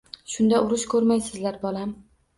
[0.35, 1.93] Shunda urush ko`rmaysizlar, bolam